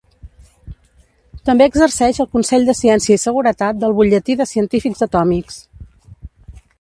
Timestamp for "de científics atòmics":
4.43-5.63